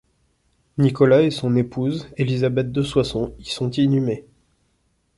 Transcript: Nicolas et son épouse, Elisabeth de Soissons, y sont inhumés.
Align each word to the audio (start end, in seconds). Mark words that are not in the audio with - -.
Nicolas 0.79 1.21
et 1.21 1.29
son 1.29 1.55
épouse, 1.55 2.07
Elisabeth 2.17 2.71
de 2.71 2.81
Soissons, 2.81 3.35
y 3.37 3.45
sont 3.45 3.69
inhumés. 3.69 4.25